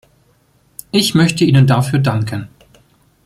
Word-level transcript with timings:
Ich 0.89 1.13
möchte 1.13 1.43
Ihnen 1.45 1.67
dafür 1.67 1.99
danken. 1.99 2.49